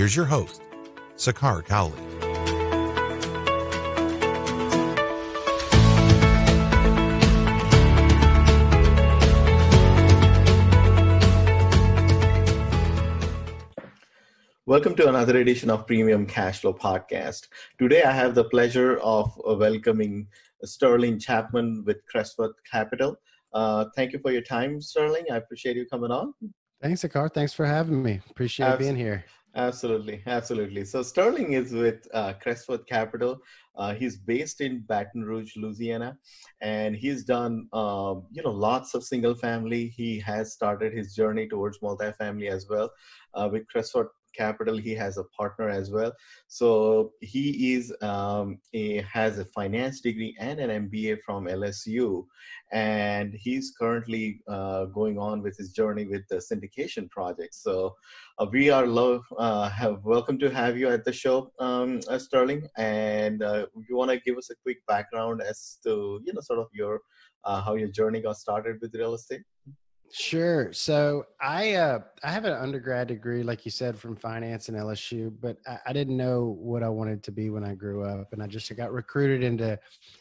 [0.00, 0.62] Here's your host,
[1.18, 1.92] Sakar Cowley.
[14.64, 17.48] Welcome to another edition of Premium Cash Flow Podcast.
[17.78, 20.28] Today, I have the pleasure of welcoming
[20.64, 23.16] Sterling Chapman with Crestwood Capital.
[23.52, 25.26] Uh, thank you for your time, Sterling.
[25.30, 26.32] I appreciate you coming on.
[26.80, 27.30] Thanks, Sakar.
[27.30, 28.22] Thanks for having me.
[28.30, 29.26] Appreciate Abs- being here.
[29.56, 30.84] Absolutely, absolutely.
[30.84, 33.40] So Sterling is with uh, Crestwood Capital.
[33.76, 36.16] Uh, he's based in Baton Rouge, Louisiana,
[36.60, 39.88] and he's done um, you know lots of single family.
[39.88, 42.90] He has started his journey towards multifamily as well
[43.34, 46.12] uh, with Crestwood capital he has a partner as well.
[46.48, 52.24] So he is um, a, has a finance degree and an mba from lsu
[52.72, 57.54] and he's currently uh, going on with his journey with the syndication project.
[57.54, 57.94] So
[58.38, 62.18] uh, we are love uh, have welcome to have you at the show um, uh,
[62.18, 62.66] sterling.
[62.76, 66.60] And uh, you want to give us a quick background as to you know sort
[66.60, 67.00] of your
[67.44, 69.42] uh, how your journey got started with real estate
[70.12, 70.72] Sure.
[70.72, 75.32] So I uh, I have an undergrad degree, like you said, from finance and LSU,
[75.40, 78.42] but I, I, didn't know what I wanted to be when I grew up, and
[78.42, 79.78] I just got recruited into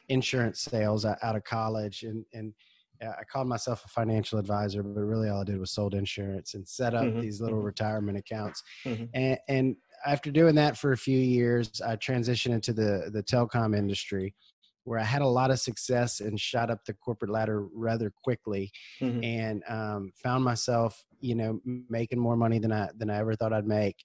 [0.10, 2.54] insurance sales out of college, and and
[3.02, 6.68] I called myself a financial advisor, but really all I did was sold insurance and
[6.68, 7.22] set up mm-hmm.
[7.22, 7.68] these little mm-hmm.
[7.68, 9.06] retirement accounts, mm-hmm.
[9.16, 13.76] and and after doing that for a few years, I transitioned into the the telecom
[13.76, 14.36] industry
[14.84, 18.72] where I had a lot of success and shot up the corporate ladder rather quickly,
[19.02, 19.24] mm-hmm.
[19.24, 21.60] and um, found myself, you know,
[21.90, 23.96] making more money than I than I ever thought I'd make.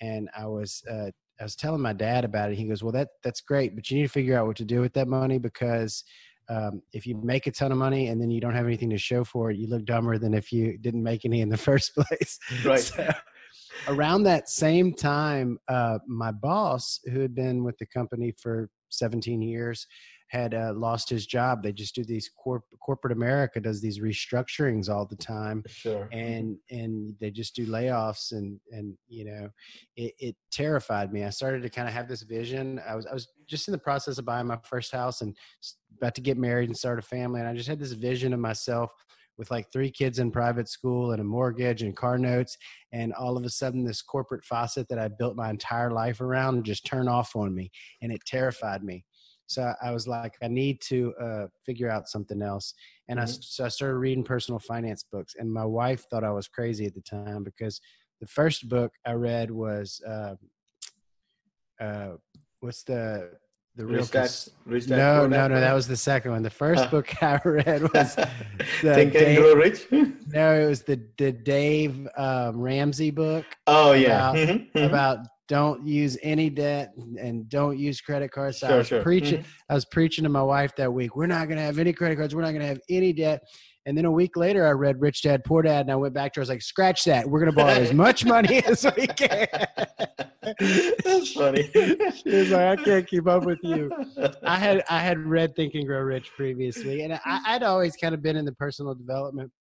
[0.00, 1.10] And I was uh,
[1.40, 2.58] I was telling my dad about it.
[2.58, 4.80] He goes, "Well, that that's great, but you need to figure out what to do
[4.80, 6.04] with that money because."
[6.48, 8.98] Um, if you make a ton of money and then you don't have anything to
[8.98, 11.92] show for it, you look dumber than if you didn't make any in the first
[11.92, 12.38] place.
[12.64, 12.78] Right.
[12.78, 13.12] So,
[13.88, 19.42] around that same time, uh, my boss, who had been with the company for 17
[19.42, 19.86] years,
[20.28, 21.62] had uh, lost his job.
[21.62, 26.08] They just do these corp- corporate America does these restructurings all the time, sure.
[26.12, 29.48] and and they just do layoffs and and you know,
[29.96, 31.24] it, it terrified me.
[31.24, 32.80] I started to kind of have this vision.
[32.86, 35.36] I was I was just in the process of buying my first house and
[35.96, 38.40] about to get married and start a family, and I just had this vision of
[38.40, 38.90] myself
[39.38, 42.56] with like three kids in private school and a mortgage and car notes
[42.92, 46.64] and all of a sudden this corporate faucet that i built my entire life around
[46.64, 47.70] just turn off on me
[48.00, 49.04] and it terrified me
[49.46, 52.74] so I was like, I need to uh, figure out something else.
[53.08, 53.28] And mm-hmm.
[53.28, 55.34] I, so I started reading personal finance books.
[55.38, 57.80] And my wife thought I was crazy at the time because
[58.20, 60.34] the first book I read was, uh,
[61.80, 62.12] uh,
[62.60, 63.30] what's the,
[63.76, 64.30] the real rich dad,
[64.64, 67.82] rich dad, no no no that was the second one the first book i read
[67.94, 73.44] was the think and grow rich no it was the the dave um, ramsey book
[73.66, 74.78] oh yeah about, mm-hmm.
[74.78, 74.78] mm-hmm.
[74.78, 75.18] about
[75.48, 78.58] don't use any debt and don't use credit cards.
[78.58, 79.02] So sure, I was sure.
[79.02, 79.40] preaching.
[79.40, 79.70] Mm-hmm.
[79.70, 81.16] I was preaching to my wife that week.
[81.16, 82.34] We're not going to have any credit cards.
[82.34, 83.42] We're not going to have any debt.
[83.86, 86.32] And then a week later, I read Rich Dad Poor Dad, and I went back
[86.32, 86.42] to her.
[86.42, 87.28] I was like, "Scratch that.
[87.28, 89.46] We're going to borrow as much money as we can."
[91.04, 91.70] That's funny.
[91.72, 93.88] she was like, "I can't keep up with you."
[94.42, 98.12] I had I had read Think and Grow Rich previously, and I, I'd always kind
[98.12, 99.52] of been in the personal development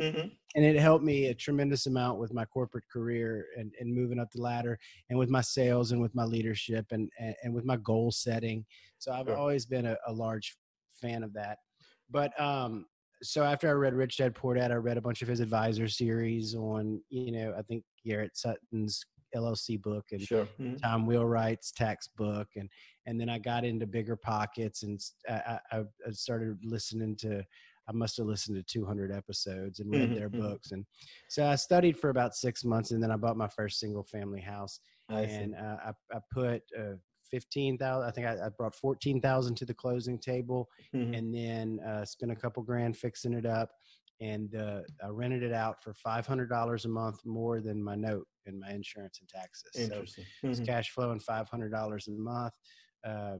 [0.00, 0.28] Mm-hmm.
[0.54, 4.30] And it helped me a tremendous amount with my corporate career and, and moving up
[4.30, 4.78] the ladder
[5.10, 8.64] and with my sales and with my leadership and, and, and with my goal setting.
[8.98, 9.36] So I've sure.
[9.36, 10.56] always been a, a, large
[11.00, 11.58] fan of that.
[12.08, 12.86] But um,
[13.22, 15.88] so after I read Rich Dad Poor Dad, I read a bunch of his advisor
[15.88, 20.46] series on, you know, I think Garrett Sutton's LLC book and sure.
[20.60, 20.76] mm-hmm.
[20.76, 22.48] Tom Wheelwright's tax book.
[22.56, 22.68] And,
[23.06, 27.44] and then I got into BiggerPockets and I, I, I started listening to
[27.88, 30.14] I must have listened to 200 episodes and read mm-hmm.
[30.14, 30.40] their mm-hmm.
[30.40, 30.72] books.
[30.72, 30.84] And
[31.28, 34.40] so I studied for about six months and then I bought my first single family
[34.40, 34.80] house.
[35.10, 36.94] I and uh, I, I, put uh,
[37.30, 41.12] 15,000, I think I, I brought 14,000 to the closing table mm-hmm.
[41.12, 43.70] and then uh, spent a couple grand fixing it up.
[44.20, 48.60] And uh, I rented it out for $500 a month more than my note and
[48.60, 49.88] my insurance and taxes.
[49.88, 50.50] So mm-hmm.
[50.50, 52.54] it's cash flowing $500 a month.
[53.06, 53.36] Uh,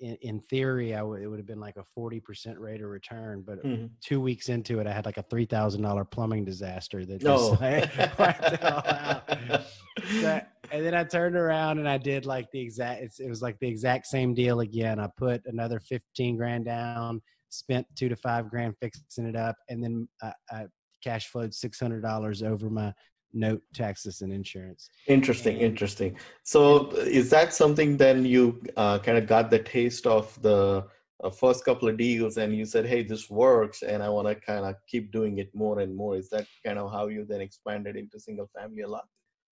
[0.00, 3.42] in, in theory, I w- it would have been like a 40% rate of return.
[3.46, 3.86] But mm-hmm.
[4.00, 7.58] two weeks into it, I had like a $3,000 plumbing disaster that just oh.
[8.18, 9.28] wiped it all out.
[10.72, 13.02] and then I turned around and I did like the exact.
[13.18, 14.98] it was like the exact same deal again.
[14.98, 19.82] I put another fifteen grand down, spent two to five grand fixing it up, and
[19.82, 20.66] then I, I
[21.02, 22.92] cash flowed six hundred dollars over my
[23.34, 24.90] note taxes and insurance.
[25.06, 26.16] Interesting and, interesting.
[26.42, 30.86] So is that something then you uh, kind of got the taste of the
[31.22, 34.34] uh, first couple of deals and you said hey this works and i want to
[34.34, 36.16] kind of keep doing it more and more.
[36.16, 39.04] Is that kind of how you then expanded into single family a lot?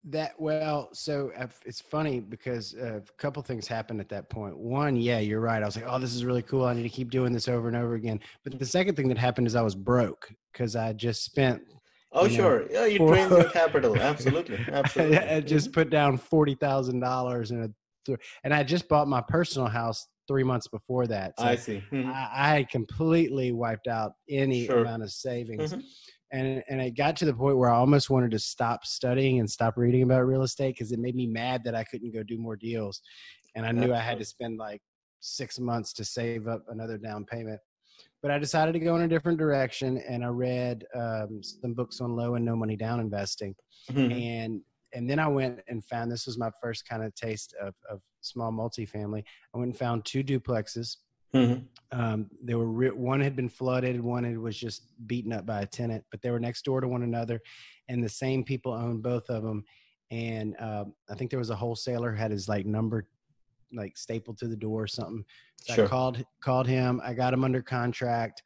[0.05, 1.31] That well so
[1.67, 4.57] it's funny because uh, a couple things happened at that point.
[4.57, 5.63] One yeah you're right.
[5.63, 6.65] I was like oh this is really cool.
[6.65, 8.21] I need to keep doing this over and over again.
[8.43, 11.63] But the second thing that happened is i was broke because i just spent
[12.13, 12.61] Oh, you sure.
[12.61, 13.97] Know, yeah, you for, drain your capital.
[13.97, 14.59] Absolutely.
[14.69, 15.19] Absolutely.
[15.19, 20.43] I just put down $40,000 in a, and I just bought my personal house three
[20.43, 21.35] months before that.
[21.39, 21.83] So I see.
[21.93, 22.11] Mm-hmm.
[22.11, 24.81] I, I, completely wiped out any sure.
[24.81, 25.73] amount of savings.
[25.73, 25.81] Mm-hmm.
[26.33, 29.51] And, and it got to the point where I almost wanted to stop studying and
[29.51, 32.39] stop reading about real estate because it made me mad that I couldn't go do
[32.39, 33.01] more deals.
[33.57, 34.81] And I knew I had to spend like
[35.21, 37.61] six months to save up another down payment
[38.23, 42.01] but I decided to go in a different direction, and I read um, some books
[42.01, 43.55] on low and no money down investing,
[43.91, 44.13] mm-hmm.
[44.13, 44.61] and
[44.93, 48.01] and then I went and found this was my first kind of taste of, of
[48.21, 49.23] small multifamily.
[49.55, 50.97] I went and found two duplexes.
[51.33, 51.99] Mm-hmm.
[51.99, 55.63] Um, they were re- one had been flooded, one had, was just beaten up by
[55.63, 57.41] a tenant, but they were next door to one another,
[57.89, 59.65] and the same people owned both of them.
[60.11, 63.07] And uh, I think there was a wholesaler had his like number
[63.73, 65.25] like stapled to the door or something.
[65.63, 65.85] So sure.
[65.85, 67.01] I called called him.
[67.05, 68.43] I got him under contract.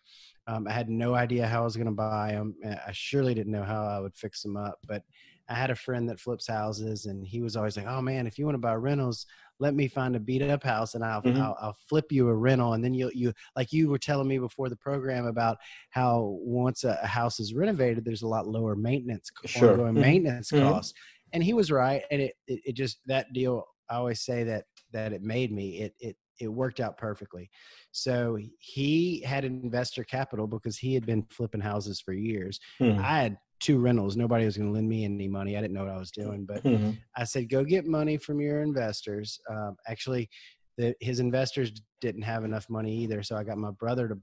[0.47, 2.55] Um, I had no idea how I was going to buy them.
[2.65, 4.79] I surely didn't know how I would fix them up.
[4.87, 5.03] But
[5.49, 8.39] I had a friend that flips houses, and he was always like, "Oh man, if
[8.39, 9.27] you want to buy rentals,
[9.59, 11.41] let me find a beat up house, and I'll, mm-hmm.
[11.41, 14.39] I'll, I'll flip you a rental." And then you you like you were telling me
[14.39, 15.59] before the program about
[15.91, 19.73] how once a, house is renovated, there's a lot lower maintenance, sure.
[19.73, 20.01] ongoing mm-hmm.
[20.01, 20.67] maintenance mm-hmm.
[20.67, 20.95] costs.
[21.33, 23.67] And he was right, and it, it it just that deal.
[23.91, 24.65] I always say that
[24.95, 27.51] that it made me, it it it worked out perfectly.
[27.93, 32.59] So he had investor capital because he had been flipping houses for years.
[32.81, 33.01] Mm-hmm.
[33.01, 34.17] I had two rentals.
[34.17, 35.57] Nobody was going to lend me any money.
[35.57, 36.91] I didn't know what I was doing, but mm-hmm.
[37.17, 39.39] I said, go get money from your investors.
[39.49, 40.29] Um, actually,
[40.77, 43.23] the, his investors didn't have enough money either.
[43.23, 44.17] So I got my brother to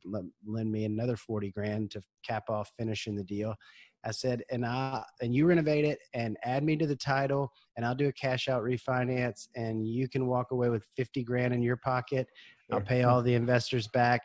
[0.46, 3.56] lend me another 40 grand to cap off finishing the deal.
[4.04, 7.86] I said, and I and you renovate it and add me to the title, and
[7.86, 11.62] I'll do a cash out refinance, and you can walk away with fifty grand in
[11.62, 12.28] your pocket.
[12.72, 14.22] I'll pay all the investors back,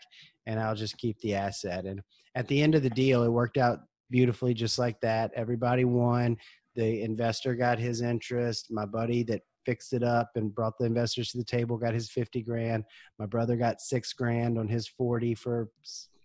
[0.46, 1.84] and I'll just keep the asset.
[1.84, 2.00] And
[2.37, 3.81] at the end of the deal, it worked out
[4.11, 5.32] beautifully, just like that.
[5.34, 6.37] Everybody won.
[6.76, 8.70] The investor got his interest.
[8.70, 12.08] My buddy that fixed it up and brought the investors to the table got his
[12.11, 12.84] 50 grand.
[13.19, 15.69] My brother got six grand on his 40 for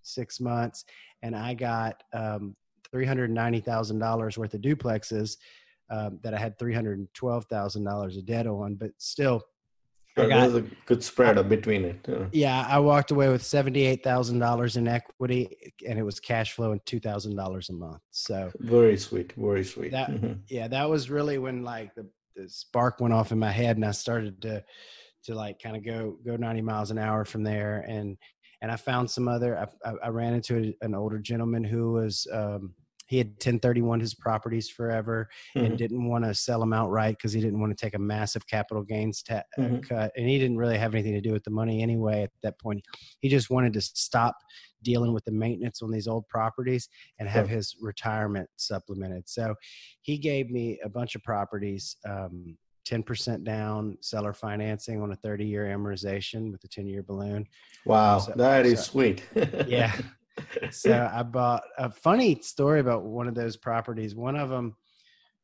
[0.03, 0.85] six months.
[1.23, 2.55] And I got um,
[2.93, 5.37] $390,000 worth of duplexes
[5.89, 9.43] um, that I had $312,000 of debt on, but still.
[10.17, 12.05] Sure, got, there's a good spread I, between it.
[12.07, 12.25] Yeah.
[12.31, 17.69] yeah, I walked away with $78,000 in equity and it was cash flow and $2,000
[17.69, 18.01] a month.
[18.11, 19.91] So very sweet, very sweet.
[19.91, 20.33] That, mm-hmm.
[20.49, 23.85] Yeah, that was really when like the, the spark went off in my head and
[23.85, 24.63] I started to
[25.25, 28.17] to like kind of go go 90 miles an hour from there and
[28.61, 29.67] and I found some other.
[29.83, 32.73] I, I ran into an older gentleman who was um,
[33.11, 35.65] he had 1031 his properties forever mm-hmm.
[35.65, 38.47] and didn't want to sell them outright because he didn't want to take a massive
[38.47, 39.79] capital gains ta- uh, mm-hmm.
[39.81, 42.57] cut and he didn't really have anything to do with the money anyway at that
[42.57, 42.81] point
[43.19, 44.33] he just wanted to stop
[44.81, 46.87] dealing with the maintenance on these old properties
[47.19, 47.57] and have sure.
[47.57, 49.53] his retirement supplemented so
[50.03, 52.57] he gave me a bunch of properties um,
[52.89, 57.45] 10% down seller financing on a 30 year amortization with a 10 year balloon.
[57.85, 59.23] Wow, so, that is so, sweet.
[59.67, 59.93] yeah
[60.71, 64.15] so I bought a funny story about one of those properties.
[64.15, 64.75] One of them,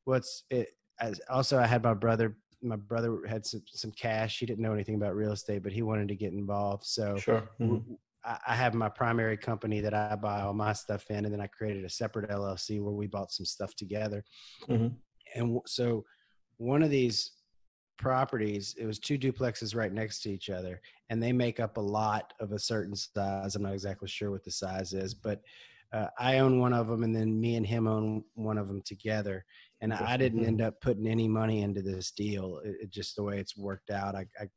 [0.05, 0.69] what's it?
[0.99, 2.37] As also, I had my brother.
[2.63, 4.39] My brother had some, some cash.
[4.39, 6.85] He didn't know anything about real estate, but he wanted to get involved.
[6.85, 7.49] So sure.
[7.61, 7.93] Mm-hmm.
[8.25, 11.41] I, I have my primary company that I buy all my stuff in, and then
[11.41, 14.23] I created a separate LLC where we bought some stuff together.
[14.67, 14.87] Mm-hmm.
[15.35, 16.03] And so,
[16.57, 17.36] one of these
[17.97, 21.81] properties it was two duplexes right next to each other and they make up a
[21.81, 23.55] lot of a certain size.
[23.55, 25.41] I'm not exactly sure what the size is but
[25.93, 28.81] uh, i own one of them and then me and him own one of them
[28.85, 29.45] together
[29.81, 32.59] and i didn't end up putting any money into this deal.
[32.63, 34.47] It, it just the way it's worked out I, I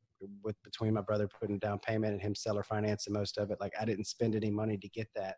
[0.42, 3.73] with between my brother putting down payment and him seller financing most of it like
[3.80, 5.37] i didn't spend any money to get that.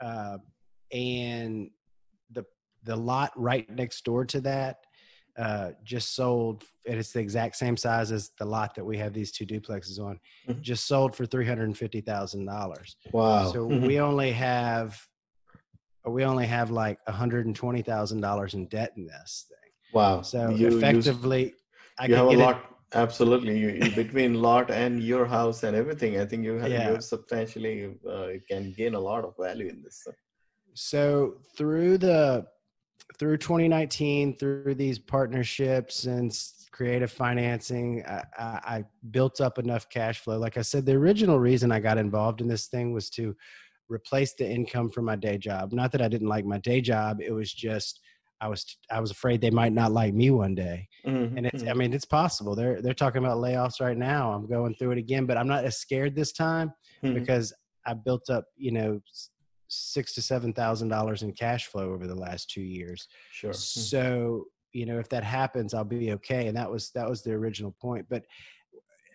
[0.00, 0.38] Uh,
[0.92, 1.70] and
[2.30, 2.44] the
[2.84, 4.78] the lot right next door to that
[5.38, 9.12] uh, just sold, and it's the exact same size as the lot that we have
[9.12, 10.18] these two duplexes on.
[10.48, 10.62] Mm-hmm.
[10.62, 12.96] Just sold for three hundred and fifty thousand dollars.
[13.12, 13.52] Wow!
[13.52, 13.86] So mm-hmm.
[13.86, 14.98] we only have
[16.06, 19.70] we only have like one hundred and twenty thousand dollars in debt in this thing.
[19.92, 20.22] Wow!
[20.22, 21.54] So you, effectively,
[21.98, 22.72] I you have a it- lot.
[22.94, 26.92] Absolutely, you, you- between lot and your house and everything, I think you have, Yeah.
[26.92, 30.06] you substantially uh, can gain a lot of value in this.
[30.74, 32.46] So through the
[33.18, 36.36] through 2019, through these partnerships and
[36.70, 40.38] creative financing, I, I, built up enough cash flow.
[40.38, 43.34] Like I said, the original reason I got involved in this thing was to
[43.88, 45.72] replace the income from my day job.
[45.72, 48.00] Not that I didn't like my day job; it was just
[48.40, 50.88] I was I was afraid they might not like me one day.
[51.06, 51.62] Mhm, And it's.
[51.62, 52.54] I mean it's possible.
[52.54, 54.32] They're they're talking about layoffs right now.
[54.32, 57.14] I'm going through it again, but I'm not as scared this time Mhm.
[57.14, 57.54] because
[57.86, 59.00] I built up, you know,
[59.68, 63.08] six to seven thousand dollars in cash flow over the last two years.
[63.32, 63.50] Sure.
[63.52, 63.54] Mhm.
[63.56, 66.48] So you know, if that happens, I'll be okay.
[66.48, 68.06] And that was that was the original point.
[68.10, 68.24] But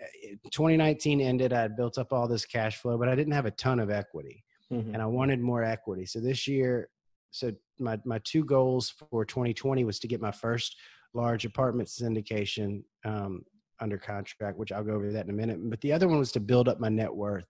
[0.01, 1.53] uh, 2019 ended.
[1.53, 3.89] I had built up all this cash flow, but I didn't have a ton of
[3.91, 4.93] equity, Mhm.
[4.93, 6.05] and I wanted more equity.
[6.05, 6.89] So this year,
[7.31, 10.75] so my my two goals for 2020 was to get my first
[11.13, 13.43] large apartment syndication um,
[13.81, 15.57] under contract, which I'll go over that in a minute.
[15.69, 17.45] But the other one was to build up my net worth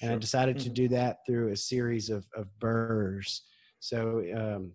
[0.00, 0.74] and I decided to Mhm.
[0.74, 3.42] do that through a series of of burrs.
[3.80, 4.72] So um,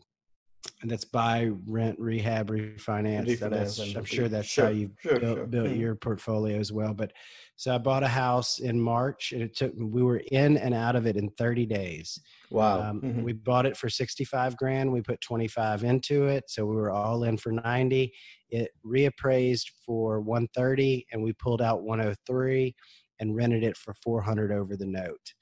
[0.82, 3.40] and that's buy, rent, rehab, refinance.
[3.40, 5.48] That- that's- I'm sure that's sure, how you sure, built, sure.
[5.48, 5.80] built Mhm.
[5.80, 6.94] your portfolio as well.
[6.94, 7.14] But
[7.56, 10.96] so I bought a house in March, and it took we were in and out
[10.96, 12.20] of it in 30 days.
[12.52, 12.82] Wow.
[12.92, 13.24] Um, Mhm.
[13.24, 14.92] We bought it for 65 grand.
[14.92, 18.14] We put 25 into it, so we were all in for 90.
[18.50, 22.76] It reappraised for 130, and we pulled out 103
[23.20, 25.34] and rented it for 400 over the note.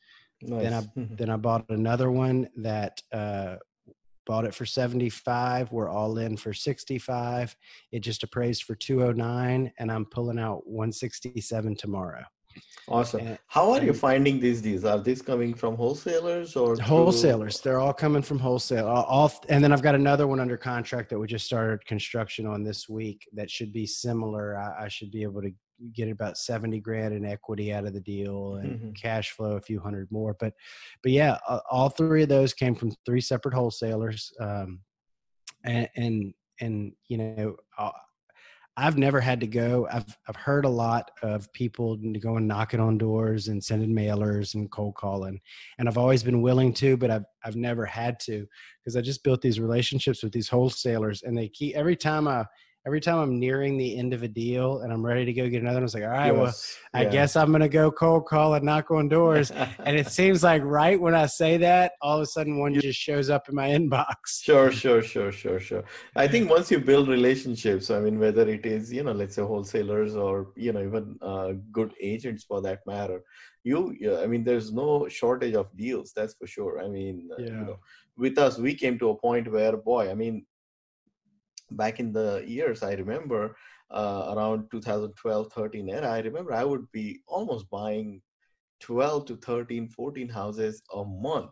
[0.42, 0.64] Nice.
[0.64, 1.18] Then I Mhm.
[1.18, 3.58] then I bought another one that uh,
[4.26, 5.72] bought it for 75.
[5.72, 7.56] We're all in for 65.
[7.92, 12.24] It just appraised for 209, and I'm pulling out 167 tomorrow.
[12.88, 13.20] Awesome.
[13.20, 14.86] and- How are you finding these deals?
[14.86, 19.34] Are these coming from wholesalers or through- wholesalers they're all coming from wholesale all, all
[19.50, 22.88] and then i've got another one under contract that we just started construction on this
[22.88, 25.52] week that should be similar i, I should be able to
[25.94, 28.96] get about 70 grand in equity out of the deal and Mhm.
[28.96, 30.54] cash flow a few hundred more but
[31.04, 34.80] but yeah uh, all three of those came from three separate wholesalers um
[35.64, 37.92] and and and you know uh,
[38.78, 39.88] I've never had to go.
[39.90, 44.70] I've I've heard a lot of people going knocking on doors and sending mailers and
[44.70, 45.40] cold calling,
[45.80, 48.46] and I've always been willing to, but I've I've never had to
[48.84, 52.46] because I just built these relationships with these wholesalers, and they keep every time I
[52.86, 55.62] every time I'm nearing the end of a deal and I'm ready to go get
[55.62, 58.54] another one, it's like, all right, well, Yes, I guess I'm gonna go cold call
[58.54, 59.52] and knock on doors.
[59.86, 63.00] and it seems like right when I say that, all of a sudden one just
[63.00, 64.44] shows up in my inbox.
[64.44, 65.84] Sure, sure, sure, sure, sure.
[66.16, 69.42] I think once you build relationships, I mean, whether it is, you know, let's say
[69.42, 73.24] wholesalers or, you know, even uh, good agents for that matter,
[73.64, 76.80] you, I mean, there's no shortage of deals, that's for sure.
[76.84, 77.64] I mean, uh, you Yeah.
[77.66, 77.80] know,
[78.18, 80.46] with us, we came to a point where, boy, I mean,
[81.76, 83.56] back in the years, I remember
[83.92, 88.22] uh, around 2012, 13 era, I remember I would be almost buying
[88.80, 91.52] 12 to 13, 14 houses a month.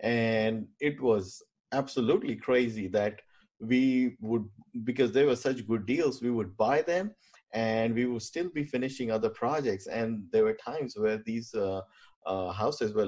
[0.00, 3.20] And it was absolutely crazy that
[3.60, 4.44] we would,
[4.84, 7.14] because they were such good deals, we would buy them
[7.52, 9.86] and we would still be finishing other projects.
[9.86, 11.80] And there were times where these uh,
[12.26, 13.06] uh, houses were,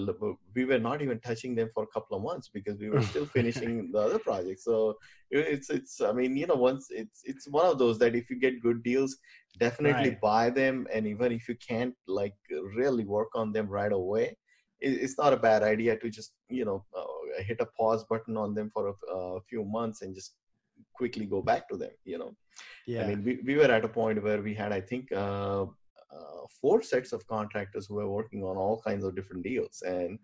[0.54, 3.26] we were not even touching them for a couple of months because we were still
[3.26, 4.64] finishing the other projects.
[4.64, 4.94] So
[5.30, 8.38] it's, it's, I mean, you know, once it's, it's one of those that if you
[8.38, 9.16] get good deals,
[9.58, 10.20] definitely Right.
[10.22, 10.87] buy them.
[10.92, 12.34] And even if you can't like
[12.76, 14.37] really work on them right away,
[14.80, 18.37] it- it's not a bad idea to just you know uh, hit a pause button
[18.37, 20.34] on them for a, a few months and just
[20.92, 22.37] quickly go back to them you know
[22.87, 23.02] Yeah.
[23.02, 25.66] i mean we, we were at a point where we had i think uh, uh,
[26.61, 29.83] four sets of contractors who were working on all kinds of different deals.
[29.87, 30.19] And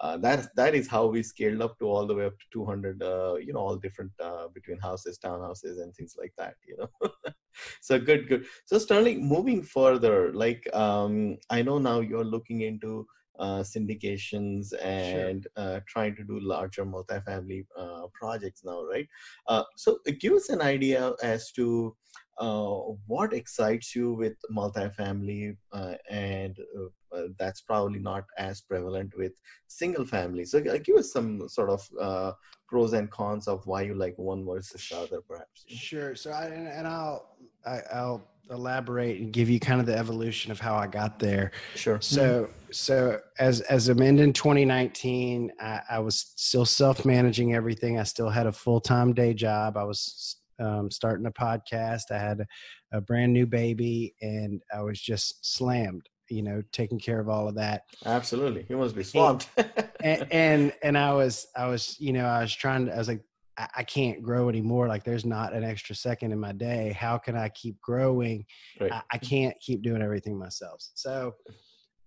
[0.00, 3.02] uh, that that is how we scaled up to all the way up to 200
[3.02, 7.10] uh, you know all different uh, between houses townhouses and things like that you know.
[7.80, 8.46] So good good.
[8.66, 13.04] So sterling moving further like um, i know now you're looking into
[13.38, 19.08] uh, syndications and uh, trying to do larger multifamily uh, projects now, right?
[19.46, 21.96] Uh, so give us an idea as to
[22.38, 29.32] what excites you with multifamily, uh, and uh, uh, that's probably not as prevalent with
[29.66, 30.44] single family.
[30.44, 32.32] So uh, give us some sort of uh,
[32.68, 35.64] pros and cons of why you like one versus the other, perhaps.
[35.68, 36.14] Sure.
[36.14, 40.50] So I and, and I'll I, I'll elaborate and give you kind of the evolution
[40.50, 41.50] of how I got there.
[41.74, 42.00] Sure.
[42.00, 47.98] So so as as I'm in 2019, I, I was still self managing everything.
[47.98, 49.76] I still had a full time day job.
[49.76, 52.10] I was um, starting a podcast.
[52.10, 52.46] I had a,
[52.98, 56.08] a brand new baby, and I was just slammed.
[56.30, 57.84] You know, taking care of all of that.
[58.04, 59.48] Absolutely, you must be swamped.
[60.00, 63.08] and, and and I was I was you know I was trying to I was
[63.08, 63.22] like
[63.74, 64.86] I, can't grow anymore.
[64.86, 66.94] Like there's not an extra second in my day.
[66.96, 68.44] How can I keep growing?
[68.80, 68.92] Right.
[68.92, 70.76] I, I can't keep doing everything myself.
[70.94, 71.34] So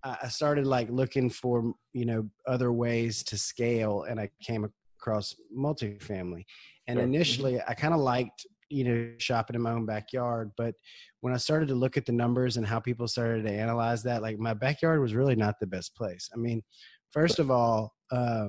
[0.04, 4.68] I started like looking for you know other ways to scale, and I came
[4.98, 6.44] across multifamily.
[6.88, 7.04] And Sure.
[7.04, 7.08] Mhm.
[7.14, 10.74] initially, I kind of liked you know shopping in my own backyard, but
[11.20, 14.22] when I started to look at the numbers and how people started to analyze that,
[14.22, 16.30] like my backyard was really not the best place.
[16.32, 16.62] I mean,
[17.10, 18.48] first of all, uh,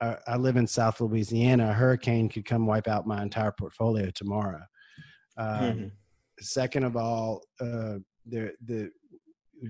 [0.00, 1.70] I, I live in South Louisiana.
[1.70, 4.62] A hurricane could come wipe out my entire portfolio tomorrow.
[5.36, 5.90] Um, Mhm.
[6.40, 8.90] second of all, uh, the the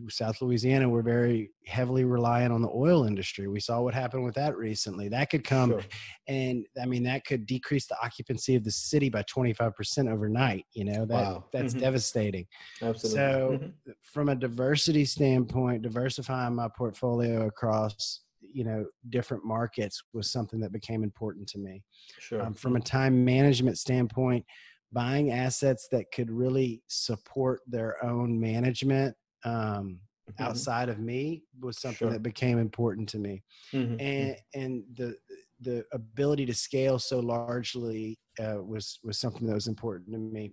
[0.09, 3.49] South Louisiana, we're very heavily reliant on the oil industry.
[3.49, 5.09] We saw what happened with that recently.
[5.09, 5.83] That could come, Sure.
[6.27, 10.09] and I mean that could decrease the occupancy of the city by twenty five percent
[10.09, 10.65] overnight.
[10.75, 11.45] You know that Wow.
[11.53, 11.81] that's Mhm.
[11.81, 12.47] devastating.
[12.83, 13.19] Absolutely.
[13.19, 13.97] So, Mhm.
[14.03, 20.73] from a diversity standpoint, diversifying my portfolio across you know different markets was something that
[20.73, 21.83] became important to me
[22.19, 22.43] Sure.
[22.43, 24.45] um, from a time management standpoint
[24.93, 29.15] buying assets that could really support their own management
[29.45, 30.01] um,
[30.39, 30.39] Mhm.
[30.41, 32.13] outside of me was something Sure.
[32.13, 33.43] that became important to me
[33.73, 33.99] Mhm.
[34.01, 35.17] and and the
[35.61, 40.53] the ability to scale so largely uh, was was something that was important to me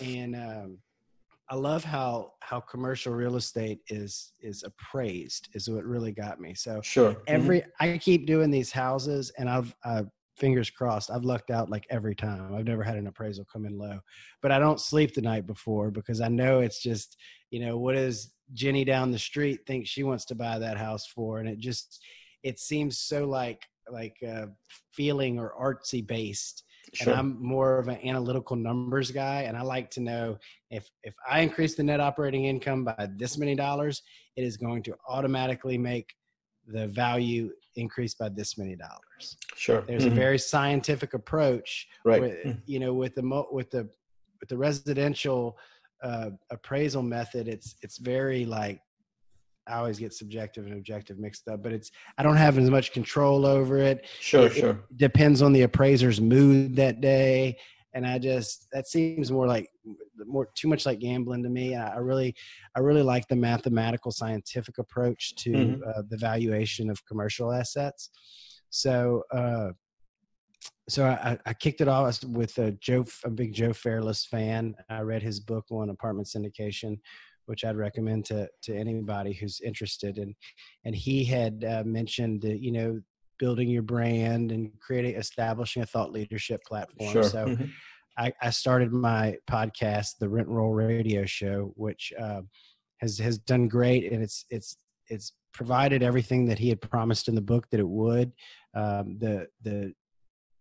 [0.00, 0.78] and um,
[1.50, 6.54] I love how how commercial real estate is is appraised is what really got me
[6.54, 7.14] so Sure.
[7.14, 7.26] Mhm.
[7.28, 10.04] every I keep doing these houses and I've uh,
[10.36, 13.78] fingers crossed I've lucked out like every time I've never had an appraisal come in
[13.78, 14.00] low
[14.40, 17.16] but I don't sleep the night before because I know it's just
[17.50, 21.06] you know what does Jenny down the street think she wants to buy that house
[21.06, 22.02] for and it just
[22.42, 24.46] it seems so like like uh,
[24.92, 27.10] feeling or artsy based Sure.
[27.10, 30.36] and I'm more of an analytical numbers guy, and I like to know
[30.70, 34.02] if if I increase the net operating income by this many dollars,
[34.36, 36.12] it is going to automatically make
[36.66, 39.00] the value increase by this many dollars.
[39.56, 39.82] Sure.
[39.82, 40.12] There's Mhm.
[40.12, 42.20] a very scientific approach, right.
[42.20, 42.62] with, Mhm.
[42.66, 43.88] you know, with the mo- with the
[44.40, 45.56] with the residential
[46.02, 47.46] uh, appraisal method.
[47.46, 48.80] It's it's very like
[49.68, 52.92] I always get subjective and objective mixed up, but it's I don't have as much
[52.92, 54.46] control over it Sure.
[54.46, 54.84] it- it Sure.
[54.96, 57.56] depends on the appraiser's mood that day
[57.94, 59.68] and i just that seems more like
[60.26, 62.34] more too much like gambling to me i I really
[62.74, 65.80] i really like the mathematical scientific approach to Mhm.
[65.86, 68.10] uh, the valuation of commercial assets
[68.72, 69.70] so uh
[70.88, 74.74] so I, I kicked it off with a Joe, a big Joe Fairless fan.
[74.88, 76.98] I read his book on apartment syndication,
[77.46, 80.18] which I'd recommend to to anybody who's interested.
[80.18, 80.34] And
[80.84, 83.00] and he had uh, mentioned, that, you know,
[83.38, 87.12] building your brand and creating, establishing a thought leadership platform.
[87.12, 87.22] Sure.
[87.24, 87.70] So Mhm.
[88.18, 92.42] I, I started my podcast, the Rent Roll Radio Show, which uh,
[93.00, 94.76] has has done great, and it's it's
[95.08, 98.32] it's provided everything that he had promised in the book that it would.
[98.74, 99.92] Um, the the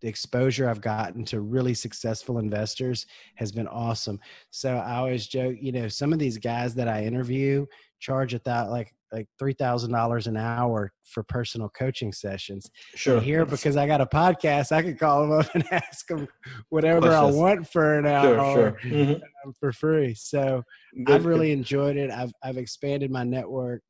[0.01, 4.19] the exposure I've gotten to really successful investors has been awesome.
[4.49, 7.67] So I always joke, you know, some of these guys that I interview
[7.99, 12.67] charge a thou like like three thousand dollars an hour for personal coaching sessions.
[12.95, 13.17] Sure.
[13.17, 16.27] And here, because I got a podcast, I could call them up and ask them
[16.69, 17.35] whatever Questions.
[17.35, 18.39] I want for an Sure.
[18.39, 18.91] hour Sure.
[18.91, 19.21] Mhm.
[19.59, 20.15] for free.
[20.15, 20.63] So
[21.05, 22.09] Good, I've really enjoyed it.
[22.09, 23.83] I've I've expanded my network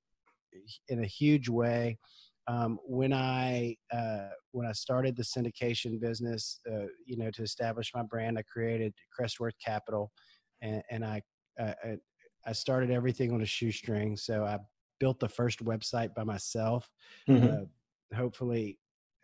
[0.90, 1.98] in a huge way.
[2.48, 7.92] Um, when I uh, when I started the syndication business, uh, you know, to establish
[7.94, 10.12] my brand, I created Crestworth Capital,
[10.62, 11.22] and, and I,
[11.60, 11.98] I I-
[12.48, 14.18] I started everything on a shoestring.
[14.18, 14.58] So I
[15.00, 16.90] built the first website by myself.
[17.30, 17.62] Mhm.
[17.62, 18.80] Uh, hopefully,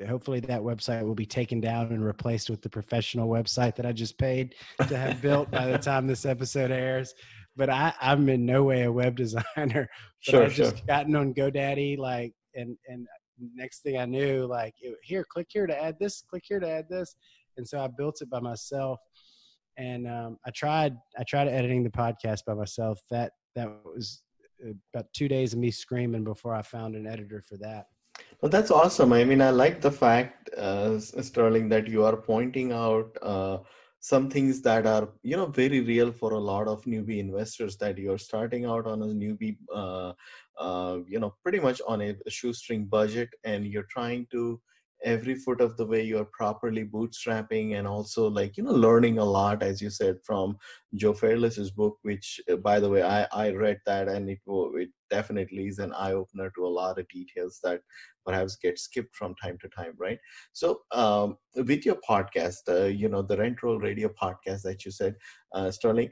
[0.08, 3.92] hopefully that website will be taken down and replaced with the professional website that I
[3.92, 4.54] just paid
[4.88, 7.16] to have built by the time this episode airs.
[7.58, 9.90] But I, I'm in no way a web designer.
[10.26, 10.44] But Sure.
[10.44, 10.72] I've Sure.
[10.72, 13.08] just gotten on GoDaddy, like, and and
[13.56, 16.70] next thing I knew, like, it, here, click here to add this, click here to
[16.70, 17.16] add this,
[17.58, 19.00] and so I built it by myself.
[19.78, 23.00] And um, I tried, I tried editing the podcast by myself.
[23.12, 24.24] That that was
[24.66, 27.86] uh, about two days of me screaming before I found an editor for that.
[28.42, 29.14] Well, that's awesome.
[29.14, 33.60] I mean, I like the fact, uh, Sterling, that you are pointing out uh,
[34.00, 37.78] some things that are, you know, very real for a lot of newbie investors.
[37.78, 40.14] That you're starting out on a newbie, uh,
[40.60, 44.62] uh, you know, pretty much on a shoestring budget, and you're trying to
[45.04, 49.24] every foot of the way you're properly bootstrapping and also like you know learning a
[49.24, 50.58] lot as you said from
[50.96, 54.90] joe fairless's book which uh, by the way i i read that and it it
[55.10, 57.82] definitely is an eye opener to a lot of details that
[58.26, 60.20] perhaps get skipped from time to time right?
[60.52, 64.92] So um, with your podcast uh, you know the rent roll radio podcast that you
[64.92, 65.16] said
[65.54, 66.10] uh, sterling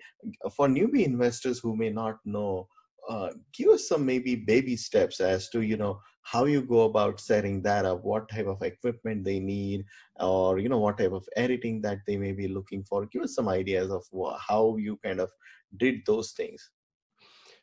[0.55, 2.67] for newbie investors who may not know
[3.09, 7.19] uh, give us some maybe baby steps as to you know how you go about
[7.19, 9.85] setting that up what type of equipment they need
[10.19, 13.35] or you know what type of editing that they may be looking for give us
[13.35, 14.03] some ideas of
[14.39, 15.31] how you kind of
[15.77, 16.71] did those things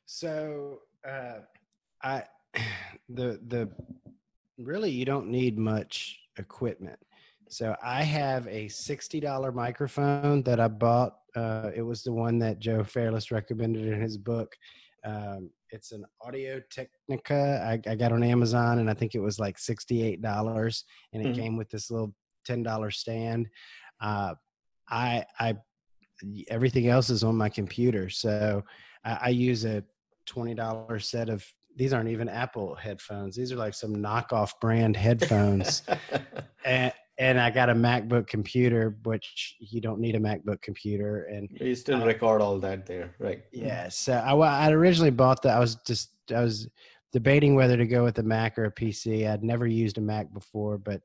[0.06, 1.40] so uh,
[2.02, 2.22] i
[3.08, 3.68] the the
[4.58, 6.98] really you don't need much equipment
[7.52, 11.18] so I have a $60 microphone that I bought.
[11.36, 14.56] Uh, it was the one that Joe Fairless recommended in his book.
[15.04, 17.62] Um, it's an Audio Technica.
[17.66, 21.40] I, I, got on Amazon and I think it was like $68 and it mm-hmm.
[21.40, 22.14] came with this little
[22.46, 23.48] $10 stand.
[24.00, 24.34] Uh,
[24.90, 25.56] I, I,
[26.48, 28.10] everything else is on my computer.
[28.10, 28.62] So
[29.04, 29.82] I, I use a
[30.28, 33.34] $20 set of these aren't even Apple headphones.
[33.34, 35.82] These are like some knockoff brand headphones.
[36.66, 41.48] and and I got a MacBook computer, which you don't need a MacBook computer, and
[41.60, 43.42] you still uh, record all that there, right?
[43.52, 43.88] Yeah.
[43.88, 45.56] So I, I originally bought that.
[45.56, 46.68] I was just I was
[47.12, 49.30] debating whether to go with a Mac or a PC.
[49.30, 51.02] I'd never used a Mac before, but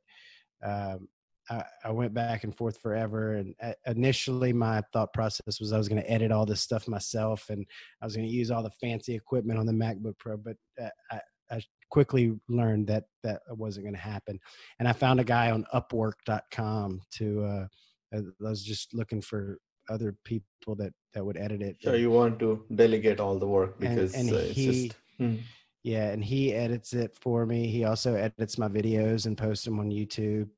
[0.63, 1.08] um,
[1.50, 3.34] I, I, went back and forth forever.
[3.34, 6.88] And uh, initially, my thought process was I was going to edit all this stuff
[6.88, 7.65] myself, and
[8.02, 10.38] I was going to use all the fancy equipment on the MacBook Pro.
[10.38, 11.20] But uh, I,
[11.52, 14.39] I quickly learned that that wasn't going to happen.
[14.80, 17.43] And I found a guy on Upwork.com to.
[17.43, 17.67] Uh,
[18.13, 21.78] I was just looking for other people that that would edit it.
[21.82, 25.36] So you want to delegate all the work because and, and uh, he, just, hmm.
[25.84, 27.67] yeah, and he edits it for me.
[27.67, 30.50] He also edits my videos and posts them on YouTube.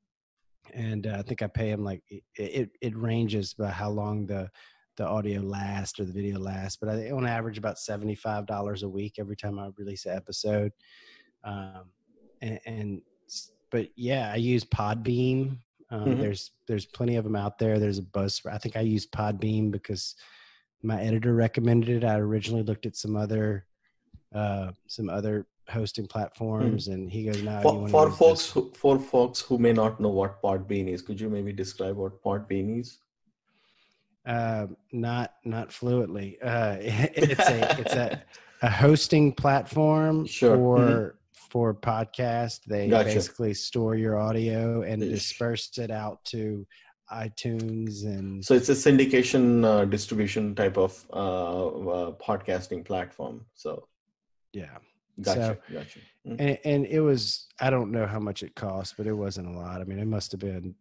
[0.74, 4.28] And uh, I think I pay him like it, it, it ranges by how long
[4.28, 4.50] the
[4.98, 8.84] the audio lasts or the video lasts, but I on average about seventy five dollars
[8.84, 10.74] a week every time I release an episode.
[11.44, 11.84] Um,
[12.42, 13.02] and, and,
[13.70, 15.58] but yeah, I use Podbean.
[15.92, 16.22] Um, mm-hmm.
[16.22, 17.80] There's there's plenty of them out there.
[17.80, 18.42] There's a buzz.
[18.50, 20.16] I think I use Podbean because
[20.84, 22.04] my editor recommended it.
[22.06, 23.66] I originally looked at some other
[24.34, 26.94] uh, some other hosting platforms, mm-hmm.
[26.94, 30.42] and he goes, "No." For, for folks who, for folks who may not know what
[30.42, 33.00] Podbean is, could you maybe describe what Podbean is?
[34.26, 36.38] Uh, not not fluently.
[36.42, 38.24] Uh, it's a it's a,
[38.62, 40.56] a hosting platform sure.
[40.56, 41.19] for mm-hmm
[41.50, 42.62] for podcast.
[42.66, 43.14] They gotcha.
[43.14, 46.66] basically store your audio and disperse it out to
[47.12, 48.44] iTunes and.
[48.44, 53.46] So it's a syndication uh, distribution type of uh, uh, podcasting platform.
[53.56, 53.88] So.
[54.54, 54.78] Yeah.
[55.22, 55.58] Gotcha.
[55.68, 56.00] So, gotcha.
[56.28, 56.36] Mm-hmm.
[56.40, 59.58] And, and it was I don't know how much it cost, but it wasn't a
[59.58, 59.82] lot.
[59.82, 60.76] I mean, it must have been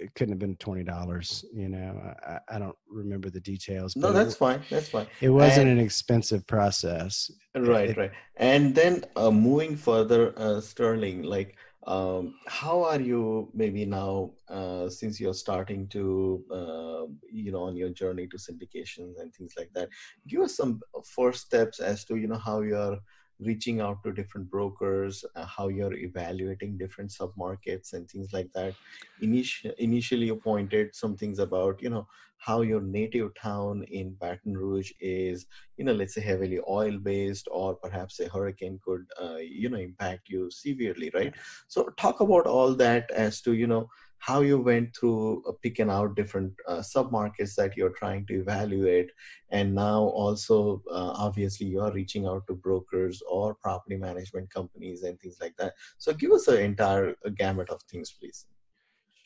[0.00, 1.44] it couldn't have been twenty dollars.
[1.52, 3.94] You know, I, I, don't remember the details.
[3.96, 4.62] No, that's it, fine.
[4.70, 5.06] That's fine.
[5.20, 7.30] It wasn't and, an expensive process.
[7.54, 8.10] Right, it, right.
[8.36, 14.88] And then uh, moving further, uh, Sterling, like, um, how are you maybe now uh,
[14.88, 19.70] since you're starting to, uh, you know, on your journey to syndications and things like
[19.74, 19.88] that?
[20.26, 22.98] Give us some first steps as to you know how you're
[23.40, 28.74] reaching out to different brokers, uh, how you're evaluating different submarkets and things like that.
[29.22, 32.06] Initi- initially, you pointed some things about, you know,
[32.38, 37.48] how your native town in Baton Rouge is, you know, let's say heavily oil based,
[37.50, 41.34] or perhaps a hurricane could, uh, you know, impact you severely, right?
[41.68, 43.88] So, talk about all that as to, you know,
[44.20, 48.34] how you went through uh, picking out different uh, sub markets that you're trying to
[48.34, 49.10] evaluate.
[49.50, 55.18] And now also uh, obviously you're reaching out to brokers or property management companies and
[55.18, 55.72] things like that.
[55.98, 58.46] So give us an entire uh, gamut of things please.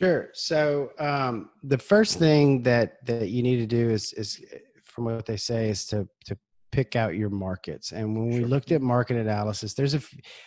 [0.01, 0.31] Sure.
[0.33, 4.45] So um, the first thing that that you need to do is is
[4.85, 6.39] from what they say is to to
[6.71, 7.93] pick out your markets.
[7.93, 8.49] And when we sure.
[8.49, 10.01] looked at market analysis there's a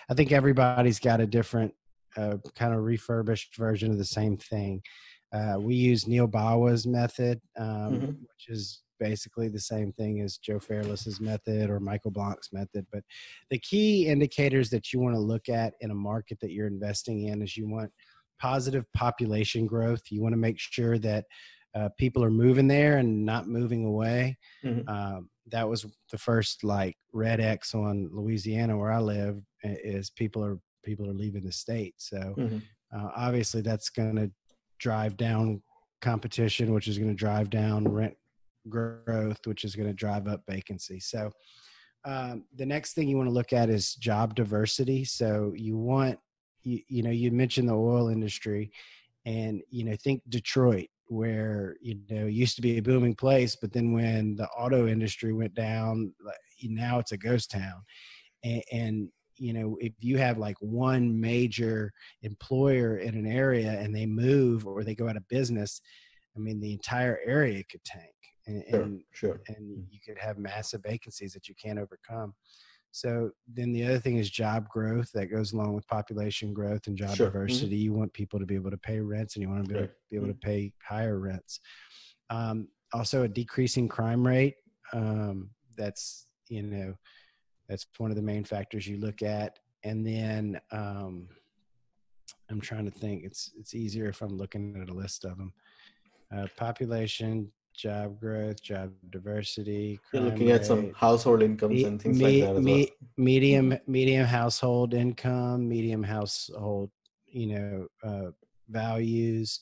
[0.09, 1.73] i think everybody's got a different
[2.17, 4.81] a kind of refurbished version of the same thing.
[5.33, 8.05] Uh, we use Neal Bawa's method, um, mm-hmm.
[8.05, 12.85] which is basically the same thing as Joe Fairless's method or Michael Blank's method.
[12.91, 13.03] But
[13.51, 17.27] the key indicators that you want to look at in a market that you're investing
[17.27, 17.91] in is you want
[18.39, 20.01] positive population growth.
[20.09, 21.25] You want to make sure that
[21.75, 24.37] uh, people are moving there and not moving away.
[24.63, 24.87] Mm-hmm.
[24.89, 30.43] Um, that was the first like red X on Louisiana where I live is people
[30.43, 31.95] are people are leaving the state.
[31.97, 32.57] So mm-hmm.
[32.95, 34.31] uh, obviously that's going to
[34.79, 35.61] drive down
[36.01, 38.15] competition, which is going to drive down rent
[38.69, 40.99] growth, which is going to drive up vacancy.
[40.99, 41.31] So
[42.05, 45.03] um, the next thing you want to look at is job diversity.
[45.03, 46.19] So you want,
[46.63, 48.71] you, you know, you mentioned the oil industry
[49.25, 53.71] and, you know, think Detroit where, you know, used to be a booming place, but
[53.71, 56.13] then when the auto industry went down,
[56.63, 57.81] now it's a ghost town.
[58.43, 59.09] And, and
[59.39, 64.65] you know if you have like one major employer in an area and they move
[64.67, 65.81] or they go out of business
[66.35, 68.13] i mean the entire area could tank
[68.47, 68.63] and
[69.13, 69.41] sure, sure.
[69.49, 69.83] and mm.
[69.89, 72.33] you could have massive vacancies that you can't overcome
[72.91, 76.97] So then the other thing is job growth that goes along with population growth and
[76.97, 77.27] job Sure.
[77.27, 77.33] Mhm.
[77.33, 77.75] diversity.
[77.77, 79.87] You want people to be able to pay rents and you want to be able,
[79.87, 80.09] Right.
[80.09, 80.41] be able to Mhm.
[80.49, 81.59] pay higher rents.
[82.29, 84.55] Um, also, a decreasing crime rate.
[84.93, 86.95] Um, that's you know
[87.69, 89.59] that's one of the main factors you look at.
[89.83, 91.27] And then um,
[92.49, 93.23] I'm trying to think.
[93.23, 95.53] It's it's easier if I'm looking at a list of them.
[96.35, 99.99] Uh, population, job growth, job diversity.
[100.13, 103.09] You're looking at some household incomes me- and things me- like that as me- well.
[103.17, 106.89] medium medium household income, medium household,
[107.27, 108.31] you know, uh,
[108.69, 109.61] values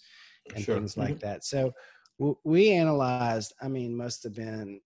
[0.55, 0.75] and Sure.
[0.75, 1.19] things like Mhm.
[1.21, 1.43] that.
[1.43, 1.73] So
[2.19, 3.53] w- we analyzed.
[3.61, 4.79] I mean, must have been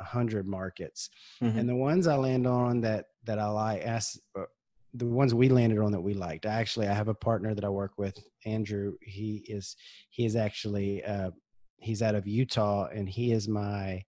[0.00, 1.56] a hundred markets, Mhm.
[1.58, 4.44] and the ones I land on that that I like, ask, uh,
[4.92, 6.46] the ones we landed on that we liked.
[6.46, 8.96] Actually I have a partner that I work with, Andrew.
[9.02, 9.76] He is
[10.10, 11.30] he is actually uh,
[11.78, 14.04] he's out of Utah, and he is my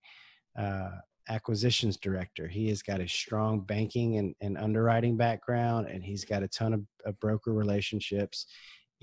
[0.57, 0.91] uh,
[1.29, 2.47] acquisitions director.
[2.47, 6.73] He has got a strong banking and, and underwriting background, and he's got a ton
[6.73, 8.47] of, of broker relationships.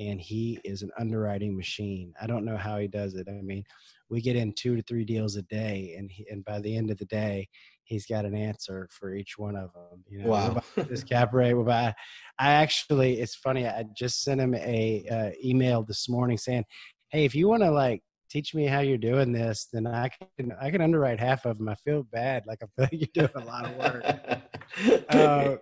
[0.01, 2.14] And he is an underwriting machine.
[2.20, 3.29] I don't know how he does it.
[3.29, 3.62] I mean,
[4.11, 6.90] we get in two to three deals a day, and he, and by the end
[6.90, 7.49] of the day,
[7.85, 10.05] he's got an answer for each one of them.
[10.09, 10.62] You know, Wow.
[10.88, 11.55] this cap rate.
[11.55, 11.95] Well, I,
[12.38, 13.67] I actually, it's funny.
[13.67, 16.64] I just sent him a uh, email this morning saying,
[17.11, 20.53] "Hey, if you want to like teach me how you're doing this, then I can
[20.61, 21.69] I can underwrite half of them.
[21.69, 24.40] I feel bad, like I feel like you're doing a lot of work."
[25.09, 25.57] Uh,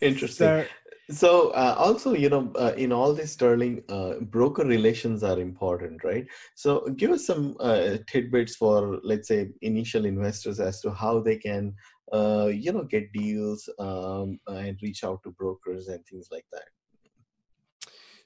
[0.00, 0.48] Interesting.
[0.48, 0.64] So,
[1.10, 6.02] So uh, also, you know, uh, in all this, Sterling, uh, broker relations are important,
[6.02, 6.26] right?
[6.56, 11.36] So give us some uh, tidbits for, let's say, initial investors as to how they
[11.36, 11.74] can,
[12.12, 16.64] uh, you know, get deals um, and reach out to brokers and things like that.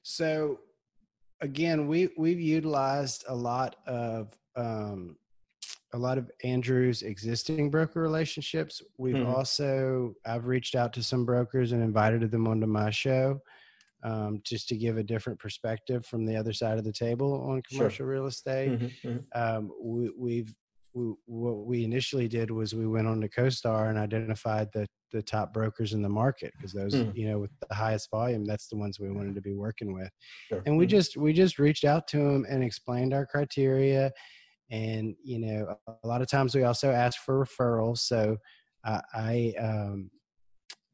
[0.02, 0.58] so
[1.40, 5.16] again, we we've utilized a lot of um,
[5.92, 8.80] a lot of Andrew's existing broker relationships.
[8.98, 9.26] We've Mhm.
[9.26, 13.40] also I've reached out to some brokers and invited them onto my show.
[14.02, 17.60] Um, just to give a different perspective from the other side of the table on
[17.68, 17.80] Sure.
[17.80, 18.70] commercial real estate.
[18.70, 19.24] Mhm, mhm.
[19.34, 20.54] um, we, we've
[20.92, 25.22] we, what we initially did was we went on to CoStar and identified the the
[25.22, 27.10] top brokers in the market because those Hmm.
[27.14, 30.08] you know with the highest volume that's the ones we wanted to be working with
[30.48, 30.62] Sure.
[30.66, 30.90] and we Mhm.
[30.90, 34.10] just we just reached out to them and explained our criteria
[34.70, 38.36] and you know a lot of times we also ask for referrals so
[38.84, 40.10] i i um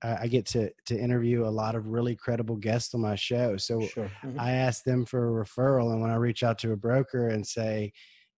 [0.02, 3.56] I get to to interview a lot of really credible guests on my show.
[3.56, 4.10] So Sure.
[4.22, 4.38] Mhm.
[4.38, 7.44] I ask them for a referral, and when I reach out to a broker and
[7.46, 7.92] say,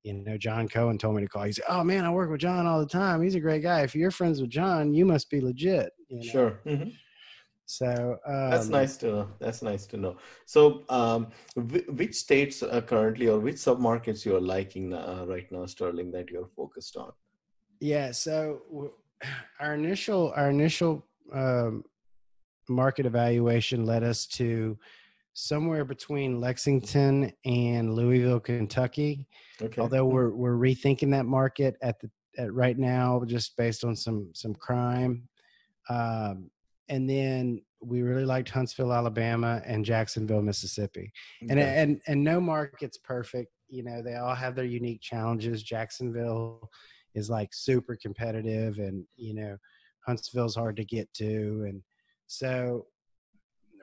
[0.05, 2.41] you know, John Cohen told me to call, he said, "Oh man, I work with
[2.41, 3.23] John all the time.
[3.23, 3.83] He's a great guy.
[3.83, 6.31] If you're friends with John, you must be legit." You know?
[6.31, 6.61] Sure.
[6.65, 6.93] Mhm.
[7.69, 9.29] So um, That's nice to know.
[9.41, 10.17] That's nice to know.
[10.47, 15.47] So, um, wh- which states are currently, or which submarkets you are liking uh, right
[15.53, 17.13] now, Sterling, that you're focused on?
[17.81, 18.11] Yeah.
[18.13, 18.93] So w-
[19.61, 21.85] our initial our initial um,
[22.71, 24.79] market evaluation led us to
[25.35, 29.29] somewhere between Lexington and Louisville, Kentucky.
[29.61, 29.81] Okay.
[29.83, 34.31] although we're we're rethinking that market at the at right now just based on some
[34.33, 35.29] some crime
[35.91, 36.51] um,
[36.89, 41.13] and then we really liked huntsville alabama and jacksonville mississippi
[41.49, 45.63] and and and no market's perfect you know they all have their unique challenges.
[45.63, 46.71] Jacksonville
[47.15, 49.57] is like super competitive and you know
[50.07, 51.83] huntsville's hard to get to and
[52.27, 52.87] so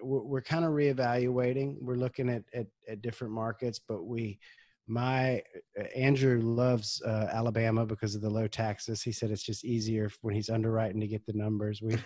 [0.02, 1.78] we're, we're kind of reevaluating.
[1.80, 4.40] We're looking at, at at different markets but we
[4.88, 5.42] my
[5.80, 9.02] uh, Andrew loves uh, Alabama because of the low taxes.
[9.02, 11.82] He said it's just easier when he's underwriting to get the numbers.
[11.82, 11.98] We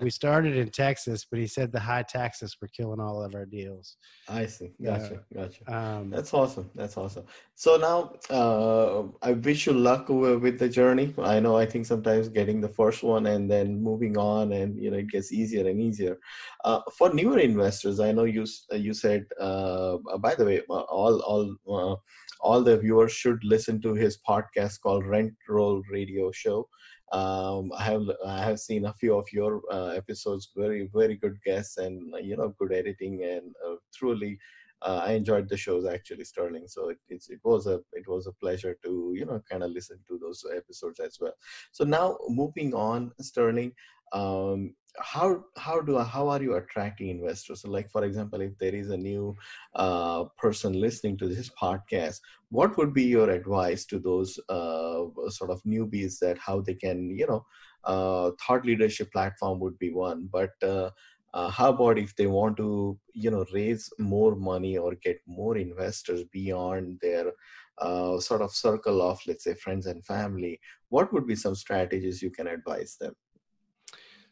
[0.00, 3.44] we started in Texas, but he said the high taxes were killing all of our
[3.44, 3.96] deals.
[4.28, 4.72] I see.
[4.82, 5.20] Gotcha.
[5.34, 5.74] Gotcha.
[5.74, 6.70] Um, That's awesome.
[6.74, 7.24] That's awesome.
[7.54, 11.14] So now, uh, I wish you luck with the journey.
[11.18, 11.56] I know.
[11.56, 15.10] I think sometimes getting the first one and then moving on, and you know, it
[15.10, 16.18] gets easier and easier.
[16.64, 19.26] Uh, for newer investors, I know you you said.
[19.38, 21.96] Uh, by the way, uh, all all uh,
[22.40, 26.68] all the viewers should listen to his podcast called Rent Roll Radio Show.
[27.12, 30.50] Um, I have I have seen a few of your uh, episodes.
[30.56, 34.38] Very very good guests and you know good editing and uh, truly
[34.84, 36.64] uh, I enjoyed the shows actually, Sterling.
[36.66, 39.98] So it, it was a it was a pleasure to you know kind of listen
[40.08, 41.34] to those episodes as well.
[41.70, 43.72] So now moving on, Sterling,
[44.12, 47.62] um, how how do how are you attracting investors?
[47.62, 49.36] So like for example, if there is a new
[49.74, 55.50] uh, person listening to this podcast, what would be your advice to those uh, sort
[55.50, 57.44] of newbies that how they can you know
[57.84, 60.90] uh, thought leadership platform would be one, but uh,
[61.34, 65.56] uh, how about if they want to you know raise more money or get more
[65.56, 67.32] investors beyond their
[67.78, 72.20] uh, sort of circle of let's say friends and family what would be some strategies
[72.20, 73.14] you can advise them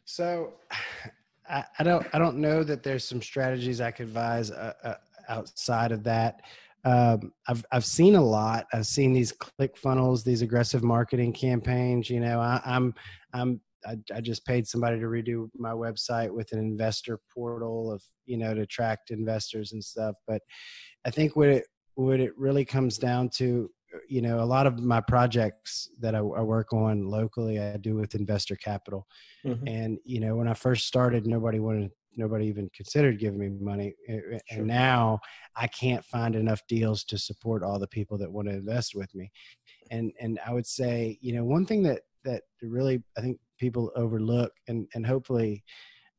[0.05, 0.53] So,
[1.49, 4.95] I, I, don't I don't know that there's some strategies I could advise uh, uh,
[5.27, 6.41] outside of that.
[6.85, 8.67] Um, I've I've seen a lot.
[8.73, 12.09] I've seen these click funnels, these aggressive marketing campaigns.
[12.09, 12.93] You know, I, I'm
[13.33, 18.01] I'm I, I, just paid somebody to redo my website with an investor portal of
[18.25, 20.15] you know to attract investors and stuff.
[20.27, 20.41] But
[21.05, 23.69] I think what it what it really comes down to
[24.07, 27.95] you know a lot of my projects that I, I, work on locally i do
[27.95, 29.07] with investor capital
[29.45, 29.67] mm-hmm.
[29.67, 33.93] and you know when i first started nobody wanted nobody even considered giving me money
[34.07, 34.37] sure.
[34.49, 35.19] and now
[35.55, 39.13] i can't find enough deals to support all the people that want to invest with
[39.15, 39.31] me
[39.91, 43.91] and and i would say you know one thing that that really i think people
[43.95, 45.63] overlook and and hopefully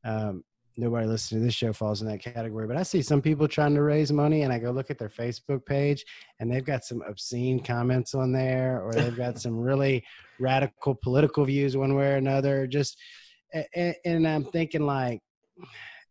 [0.05, 0.43] um,
[0.77, 3.75] nobody listening to this show falls in that category, but I see some people trying
[3.75, 6.03] to raise money and I go look at their Facebook page
[6.39, 10.03] and they've got some obscene comments on there or they've got some really
[10.39, 12.65] radical political views one way or another.
[12.65, 12.97] Just,
[13.75, 15.21] and, and I'm thinking like,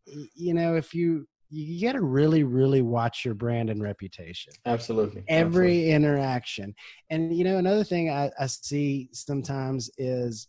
[0.07, 4.53] you know, if you, you got to really, really watch your brand and reputation.
[4.65, 5.23] Absolutely.
[5.29, 5.91] Every Absolutely.
[5.93, 6.75] interaction.
[7.11, 10.49] And, you know, another thing I, I see sometimes is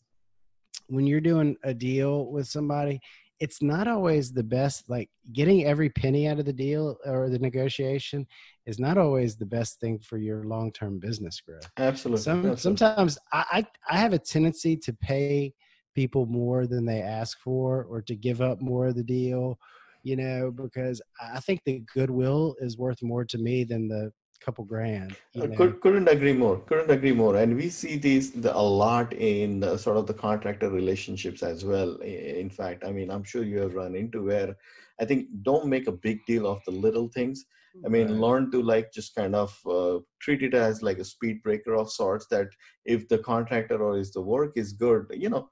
[0.87, 3.01] when you're doing a deal with somebody,
[3.39, 7.39] it's not always the best like getting every penny out of the deal or the
[7.39, 8.25] negotiation
[8.65, 12.77] is not always the best thing for your long-term business growth absolutely, Some, absolutely.
[12.77, 15.53] sometimes I, I have a tendency to pay
[15.95, 19.57] people more than they ask for or to give up more of the deal
[20.03, 24.11] you know because i think the goodwill is worth more to me than the
[24.43, 25.15] couple grand.
[25.39, 26.59] Uh, could, couldn't agree more.
[26.59, 27.37] Couldn't agree more.
[27.37, 31.63] And we see these the, a lot in the, sort of the contractor relationships as
[31.65, 31.95] well.
[31.97, 34.55] In fact, I mean, I'm sure you have run into where
[34.99, 37.45] I think don't make a big deal of the little things.
[37.83, 38.15] I mean, right.
[38.15, 41.91] learn to like just kind of uh, treat it as like a speed breaker of
[41.91, 42.27] sorts.
[42.27, 42.49] That
[42.85, 45.49] if the contractor or is the work is good, you know,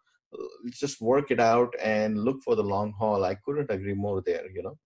[0.70, 3.26] just work it out and look for the long haul.
[3.26, 4.46] I couldn't agree more there.
[4.52, 4.78] You know.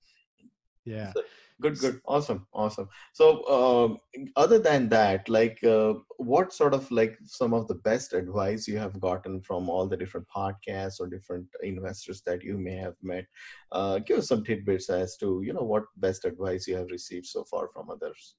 [0.86, 1.12] Yeah.
[1.12, 1.24] So,
[1.62, 2.02] good good.
[2.06, 2.90] Awesome awesome.
[3.14, 3.98] So um,
[4.36, 8.78] other than that like uh, what sort of like some of the best advice you
[8.78, 13.26] have gotten from all the different podcasts or different investors that you may have met?
[13.72, 17.26] Uh, give us some tidbits as to you know what best advice you have received
[17.26, 18.36] so far from others.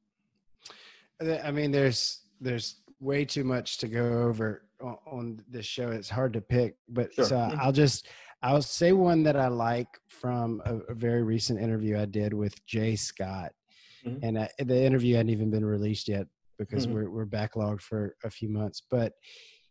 [1.44, 5.90] I mean there's there's way too much to go over on, on this show.
[5.90, 7.24] It's hard to pick but sure.
[7.24, 7.60] so mm-hmm.
[7.60, 8.08] i'll just
[8.42, 12.64] I'll say one that I like from a, a very recent interview I did with
[12.66, 13.52] Jay Scott,
[14.04, 14.24] mm-hmm.
[14.24, 16.26] and I, the interview hadn't even been released yet
[16.58, 16.94] because mm-hmm.
[16.96, 18.82] we're we're backlogged for a few months.
[18.90, 19.12] But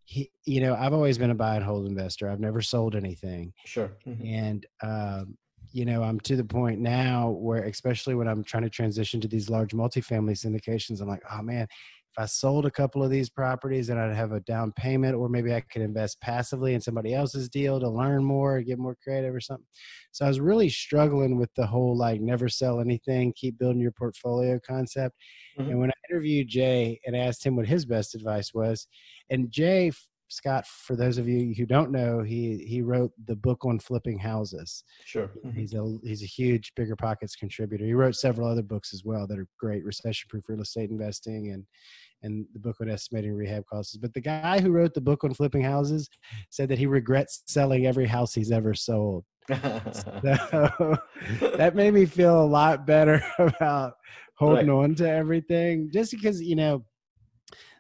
[0.06, 2.30] he, you know, I've always been a buy and hold investor.
[2.30, 3.54] I've never sold anything.
[3.66, 3.92] Sure.
[4.06, 4.26] Mm-hmm.
[4.26, 5.38] And um,
[5.72, 9.28] you know, I'm to the point now where, especially when I'm trying to transition to
[9.28, 11.68] these large multifamily syndications, I'm like, oh man,
[12.16, 15.28] if I sold a couple of these properties, then I'd have a down payment, or
[15.28, 19.36] maybe I could invest passively in somebody else's deal to learn more, get more creative
[19.36, 19.66] or something.
[20.14, 23.92] So I was really struggling with the whole like never sell anything, keep building your
[23.92, 25.18] portfolio concept.
[25.60, 25.72] Mm-hmm.
[25.72, 28.88] And when I interviewed Jay and asked him what his best advice was,
[29.30, 29.92] and Jay
[30.30, 34.18] Scott, for those of you who don't know, he he wrote the book on flipping
[34.18, 34.84] houses.
[35.04, 35.52] Sure, mm-hmm.
[35.52, 37.86] he's a he's a huge BiggerPockets contributor.
[37.86, 41.52] He wrote several other books as well that are great, recession proof real estate investing
[41.52, 41.66] and
[42.24, 43.98] and the book on estimating rehab costs.
[43.98, 46.10] But the guy who wrote the book on flipping houses
[46.50, 49.26] said that he regrets selling every house he's ever sold.
[49.48, 49.54] so
[51.56, 53.94] that made me feel a lot better about
[54.38, 54.84] holding right.
[54.84, 56.84] on to everything just because you know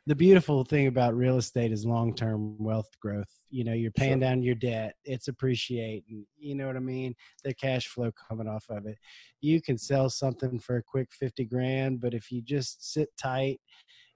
[0.08, 4.20] the beautiful thing about real estate is long-term wealth growth you know you're paying sure.
[4.20, 8.66] down your debt it's appreciating you know what i mean the cash flow coming off
[8.70, 8.98] of it
[9.42, 13.60] you can sell something for a quick 50 grand but if you just sit tight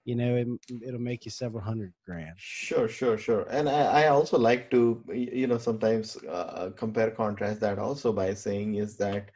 [0.04, 0.48] you know it,
[0.86, 2.34] it'll make you several hundred grand.
[2.36, 3.42] Sure sure sure.
[3.50, 8.34] And i, I also like to you know sometimes uh, compare contrast that also by
[8.34, 9.30] saying is that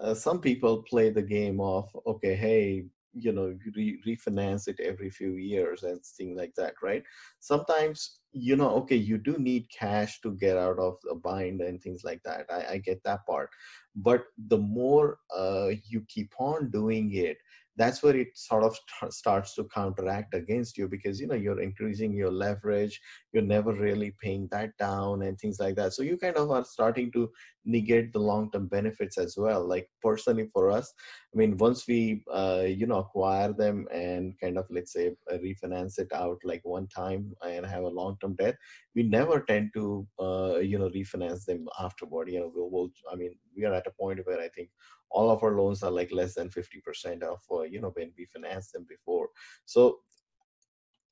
[0.00, 5.10] uh, some people play the game of okay hey you know re- refinance it every
[5.10, 7.02] few years and things like that right?
[7.40, 11.80] Sometimes you know okay you do need cash to get out of a bind and
[11.82, 12.46] things like that.
[12.50, 13.50] I, I get that part.
[13.96, 17.38] But the more uh, you keep on doing it
[17.80, 18.76] that's where it sort of
[19.10, 23.00] starts to counteract against you because you know you're increasing your leverage
[23.32, 25.92] you're never really paying that down and things like that.
[25.92, 27.30] So you kind of are starting to
[27.64, 29.66] negate the long term benefits as well.
[29.66, 30.92] Like personally for us
[31.32, 35.38] i mean once we uh, you know acquire them and kind of let's say uh,
[35.46, 38.56] refinance it out like one time and have a long term debt
[38.94, 42.28] we never tend to uh, you know refinance them afterward.
[42.30, 44.70] You know we'll, we'll i mean we are at a point where i think
[45.10, 48.26] all of our loans are like less than 50% of uh, you know when we
[48.26, 49.28] financed them before.
[49.64, 50.00] So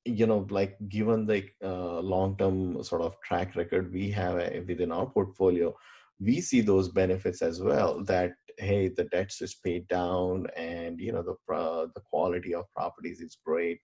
[0.05, 4.61] you know like given the uh, long term sort of track record we have uh,
[4.67, 5.75] within our portfolio
[6.19, 11.11] we see those benefits as well that hey the debts is paid down and you
[11.11, 13.79] know the uh, the quality of properties is great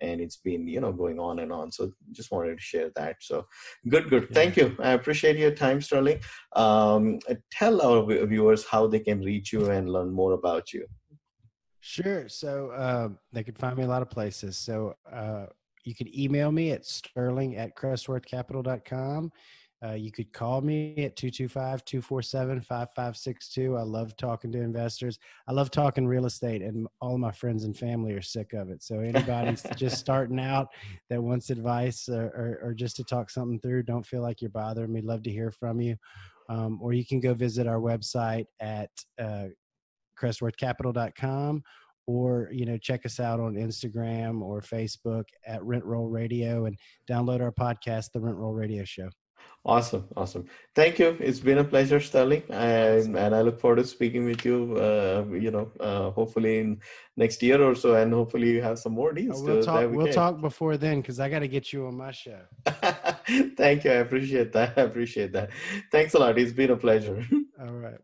[0.00, 1.70] and it's been you know going on and on.
[1.70, 3.16] So just wanted to share that.
[3.20, 3.46] So
[3.88, 4.28] good good.
[4.30, 4.34] Yeah.
[4.34, 4.76] thank you.
[4.80, 6.20] I appreciate your time sterling.
[6.56, 7.18] Um,
[7.50, 10.86] tell our viewers how they can reach you and learn more about you.
[11.80, 12.28] Sure.
[12.28, 14.58] So uh, they can find me a lot of places.
[14.58, 15.46] So uh,
[15.84, 19.32] you can email me at sterling at crestworthcapital.com
[19.82, 23.76] uh, you could call me at 225 247 5562.
[23.76, 25.18] I love talking to investors.
[25.48, 28.68] I love talking real estate, and all of my friends and family are sick of
[28.70, 28.82] it.
[28.82, 30.68] So, anybody just starting out
[31.08, 34.50] that wants advice or, or, or, just to talk something through, don't feel like you're
[34.50, 35.00] bothering me.
[35.00, 35.96] Love to hear from you.
[36.50, 39.46] Um, or you can go visit our website at uh,
[40.20, 41.62] crestworthcapital.com
[42.06, 46.76] or you know check us out on instagram or facebook at rent roll radio and
[47.08, 49.08] download our podcast the rent roll radio show
[49.64, 50.46] Awesome, awesome.
[50.74, 51.18] Thank you.
[51.20, 54.74] It's been a pleasure, Sterling, and, and I look forward to speaking with you.
[54.76, 56.80] Uh, you know, uh, hopefully in
[57.18, 59.42] next year or so, and hopefully you have some more deals.
[59.42, 59.90] Oh, we'll talk.
[59.90, 62.40] We'll talk before then because I got to get you on my show.
[62.66, 63.90] Thank you.
[63.90, 64.72] I appreciate that.
[64.78, 65.50] I appreciate that.
[65.92, 66.38] Thanks a lot.
[66.38, 67.22] It's been a pleasure.
[67.60, 67.98] All right.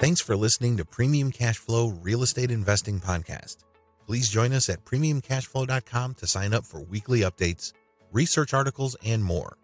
[0.00, 3.64] Thanks for listening to Premium Cash Flow Real Estate Investing Podcast.
[4.06, 7.72] Please join us at premiumcashflow.com to sign up for weekly updates,
[8.12, 9.56] research articles, and more.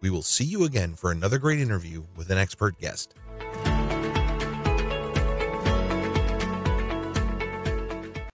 [0.00, 3.14] We will see you again for another great interview with an expert guest.